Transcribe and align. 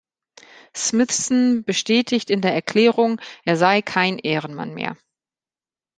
Smithson 0.75 1.63
bestätigt 1.63 2.31
in 2.31 2.41
der 2.41 2.55
Erklärung, 2.55 3.21
er 3.45 3.55
sei 3.55 3.83
kein 3.83 4.17
Ehrenmann 4.17 4.73
mehr. 4.73 4.97